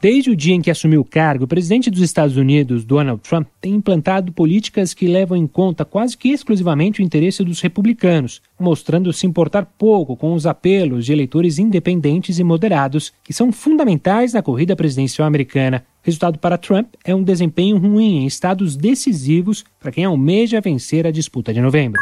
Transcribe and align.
Desde 0.00 0.30
o 0.30 0.36
dia 0.36 0.54
em 0.54 0.60
que 0.60 0.70
assumiu 0.70 1.00
o 1.00 1.04
cargo, 1.04 1.44
o 1.44 1.48
presidente 1.48 1.90
dos 1.90 2.02
Estados 2.02 2.36
Unidos, 2.36 2.84
Donald 2.84 3.20
Trump, 3.20 3.48
tem 3.60 3.74
implantado 3.74 4.30
políticas 4.30 4.94
que 4.94 5.08
levam 5.08 5.36
em 5.36 5.46
conta 5.46 5.84
quase 5.84 6.16
que 6.16 6.28
exclusivamente 6.28 7.00
o 7.00 7.04
interesse 7.04 7.42
dos 7.42 7.60
republicanos, 7.60 8.40
mostrando 8.58 9.12
se 9.12 9.26
importar 9.26 9.66
pouco 9.76 10.16
com 10.16 10.34
os 10.34 10.46
apelos 10.46 11.04
de 11.04 11.12
eleitores 11.12 11.58
independentes 11.58 12.38
e 12.38 12.44
moderados, 12.44 13.12
que 13.24 13.32
são 13.32 13.50
fundamentais 13.50 14.34
na 14.34 14.42
corrida 14.42 14.76
presidencial 14.76 15.26
americana. 15.26 15.84
Resultado 16.00 16.38
para 16.38 16.56
Trump 16.56 16.94
é 17.04 17.12
um 17.12 17.24
desempenho 17.24 17.76
ruim 17.76 18.18
em 18.18 18.26
estados 18.26 18.76
decisivos 18.76 19.64
para 19.80 19.90
quem 19.90 20.04
almeja 20.04 20.60
vencer 20.60 21.08
a 21.08 21.10
disputa 21.10 21.52
de 21.52 21.60
novembro. 21.60 22.00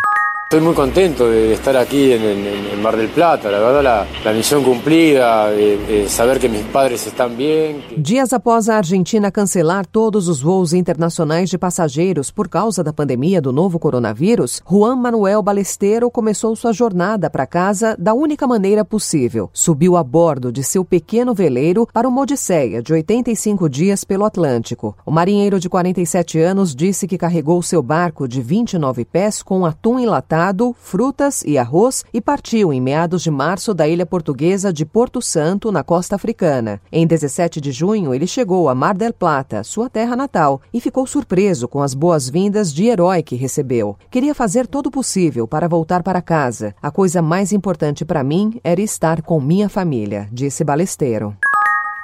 Estoy 0.49 0.61
muy 0.61 0.75
contento 0.75 1.29
de 1.29 1.55
estar 1.55 1.77
aquí 1.77 2.13
en, 2.13 2.23
en, 2.23 2.47
en 2.73 2.81
Mar 2.81 2.97
del 2.97 3.09
Plata, 3.09 3.51
la 3.51 3.59
verdad 3.59 3.83
la, 3.83 4.07
la 4.25 4.33
misión 4.33 4.63
cumplida, 4.63 5.53
eh, 5.53 6.05
eh, 6.05 6.09
saber 6.09 6.39
que 6.39 6.49
mis 6.49 6.63
padres 6.67 7.05
están 7.05 7.37
bien. 7.37 7.83
Dias 7.97 8.33
após 8.33 8.69
a 8.69 8.79
Argentina 8.79 9.33
cancelar 9.33 9.89
todos 9.89 10.29
os 10.29 10.41
voos 10.41 10.73
internacionais 10.73 11.51
de 11.51 11.59
passageiros 11.59 12.31
por 12.31 12.49
causa 12.49 12.85
da 12.85 12.93
pandemia 12.93 13.43
do 13.43 13.53
novo 13.53 13.81
coronavírus, 13.81 14.63
Juan 14.65 14.95
Manuel 14.95 15.43
Balesteiro 15.43 16.09
começou 16.13 16.55
sua 16.55 16.73
jornada 16.73 17.29
para 17.29 17.45
casa 17.45 17.97
da 17.99 18.15
única 18.15 18.47
maneira 18.47 18.85
possível. 18.85 19.51
Subiu 19.53 19.97
a 19.97 20.05
bordo 20.05 20.53
de 20.53 20.63
seu 20.63 20.85
pequeno 20.85 21.35
veleiro 21.35 21.89
para 21.93 22.07
uma 22.07 22.21
odisseia 22.21 22.81
de 22.81 22.93
85 22.93 23.69
dias 23.69 24.05
pelo 24.05 24.25
Atlântico. 24.25 24.97
O 25.05 25.11
marinheiro 25.11 25.59
de 25.59 25.69
47 25.69 26.39
anos 26.39 26.73
disse 26.73 27.09
que 27.09 27.19
carregou 27.19 27.61
seu 27.65 27.83
barco 27.83 28.29
de 28.29 28.41
29 28.41 29.05
pés 29.05 29.43
com 29.43 29.67
atum 29.67 29.99
enlatado 29.99 30.36
frutas 30.79 31.43
e 31.45 31.57
arroz 31.57 32.05
e 32.13 32.21
partiu 32.21 32.73
em 32.73 32.81
meados 32.81 33.23
de 33.23 33.31
março 33.31 33.73
da 33.73 33.89
ilha 33.89 34.05
portuguesa 34.05 34.73
de 34.73 34.85
Porto 34.85 35.23
Santo, 35.23 35.73
na 35.73 35.83
costa 35.83 36.17
africana. 36.17 36.81
Em 36.93 37.07
17 37.07 37.61
de 37.61 37.73
junho, 37.73 38.15
ele 38.15 38.27
chegou 38.27 38.69
a 38.69 38.75
Mar 38.75 38.95
del 38.95 39.13
Plata, 39.13 39.65
sua 39.65 39.89
terra 39.89 40.15
natal, 40.15 40.61
e 40.75 40.81
ficou 40.81 41.07
surpreso 41.07 41.69
com 41.69 41.81
as 41.81 41.95
boas-vindas 41.95 42.73
de 42.73 42.87
herói 42.87 43.23
que 43.23 43.37
recebeu. 43.37 43.97
Queria 44.11 44.35
fazer 44.35 44.67
todo 44.67 44.89
o 44.89 44.91
possível 44.91 45.47
para 45.47 45.69
voltar 45.69 46.03
para 46.03 46.21
casa. 46.21 46.75
A 46.83 46.91
coisa 46.91 47.23
mais 47.23 47.53
importante 47.53 48.05
para 48.05 48.25
mim 48.25 48.61
era 48.63 48.81
estar 48.81 49.23
com 49.23 49.41
minha 49.41 49.69
família, 49.69 50.29
disse 50.33 50.65
Balesteiro. 50.65 51.37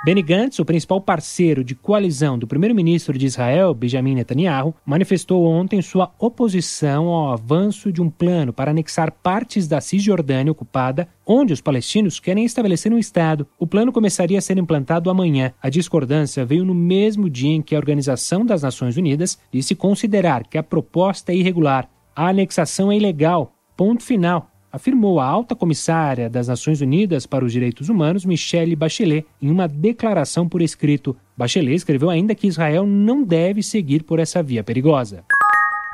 Benny 0.04 0.20
Gantz, 0.20 0.58
o 0.58 0.64
principal 0.64 1.00
parceiro 1.00 1.62
de 1.62 1.76
coalizão 1.76 2.36
do 2.36 2.44
primeiro-ministro 2.44 3.16
de 3.16 3.24
Israel, 3.24 3.72
Benjamin 3.72 4.16
Netanyahu, 4.16 4.74
manifestou 4.84 5.46
ontem 5.46 5.80
sua 5.80 6.12
oposição 6.18 7.06
ao 7.06 7.32
avanço 7.32 7.92
de 7.92 8.02
um 8.02 8.10
plano 8.10 8.52
para 8.52 8.72
anexar 8.72 9.12
partes 9.12 9.68
da 9.68 9.80
Cisjordânia 9.80 10.50
ocupada, 10.50 11.06
onde 11.24 11.52
os 11.52 11.60
palestinos 11.60 12.18
querem 12.18 12.44
estabelecer 12.44 12.92
um 12.92 12.98
Estado. 12.98 13.46
O 13.60 13.64
plano 13.64 13.92
começaria 13.92 14.38
a 14.38 14.42
ser 14.42 14.58
implantado 14.58 15.08
amanhã. 15.08 15.52
A 15.62 15.70
discordância 15.70 16.44
veio 16.44 16.64
no 16.64 16.74
mesmo 16.74 17.30
dia 17.30 17.54
em 17.54 17.62
que 17.62 17.76
a 17.76 17.78
Organização 17.78 18.44
das 18.44 18.62
Nações 18.62 18.96
Unidas 18.96 19.38
disse 19.52 19.76
considerar 19.76 20.48
que 20.48 20.58
a 20.58 20.64
proposta 20.64 21.30
é 21.30 21.36
irregular. 21.36 21.88
A 22.16 22.26
anexação 22.26 22.90
é 22.90 22.96
ilegal. 22.96 23.54
Ponto 23.76 24.02
final 24.02 24.51
afirmou 24.72 25.20
a 25.20 25.26
alta 25.26 25.54
comissária 25.54 26.30
das 26.30 26.48
Nações 26.48 26.80
Unidas 26.80 27.26
para 27.26 27.44
os 27.44 27.52
Direitos 27.52 27.88
Humanos, 27.90 28.24
Michelle 28.24 28.74
Bachelet, 28.74 29.26
em 29.40 29.50
uma 29.50 29.68
declaração 29.68 30.48
por 30.48 30.62
escrito. 30.62 31.14
Bachelet 31.36 31.76
escreveu 31.76 32.08
ainda 32.08 32.34
que 32.34 32.46
Israel 32.46 32.86
não 32.86 33.22
deve 33.22 33.62
seguir 33.62 34.02
por 34.02 34.18
essa 34.18 34.42
via 34.42 34.64
perigosa. 34.64 35.24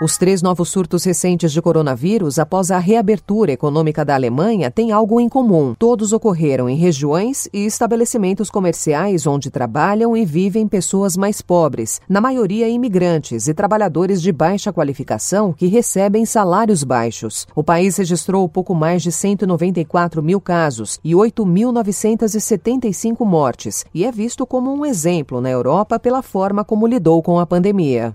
Os 0.00 0.16
três 0.16 0.40
novos 0.42 0.68
surtos 0.68 1.02
recentes 1.02 1.50
de 1.50 1.60
coronavírus 1.60 2.38
após 2.38 2.70
a 2.70 2.78
reabertura 2.78 3.50
econômica 3.50 4.04
da 4.04 4.14
Alemanha 4.14 4.70
têm 4.70 4.92
algo 4.92 5.20
em 5.20 5.28
comum. 5.28 5.74
Todos 5.76 6.12
ocorreram 6.12 6.68
em 6.68 6.76
regiões 6.76 7.48
e 7.52 7.66
estabelecimentos 7.66 8.48
comerciais 8.48 9.26
onde 9.26 9.50
trabalham 9.50 10.16
e 10.16 10.24
vivem 10.24 10.68
pessoas 10.68 11.16
mais 11.16 11.42
pobres, 11.42 12.00
na 12.08 12.20
maioria 12.20 12.68
imigrantes 12.68 13.48
e 13.48 13.54
trabalhadores 13.54 14.22
de 14.22 14.30
baixa 14.30 14.72
qualificação 14.72 15.52
que 15.52 15.66
recebem 15.66 16.24
salários 16.24 16.84
baixos. 16.84 17.44
O 17.52 17.64
país 17.64 17.96
registrou 17.96 18.48
pouco 18.48 18.76
mais 18.76 19.02
de 19.02 19.10
194 19.10 20.22
mil 20.22 20.40
casos 20.40 21.00
e 21.02 21.10
8.975 21.10 23.26
mortes 23.26 23.84
e 23.92 24.04
é 24.04 24.12
visto 24.12 24.46
como 24.46 24.72
um 24.72 24.86
exemplo 24.86 25.40
na 25.40 25.50
Europa 25.50 25.98
pela 25.98 26.22
forma 26.22 26.64
como 26.64 26.86
lidou 26.86 27.20
com 27.20 27.40
a 27.40 27.46
pandemia. 27.46 28.14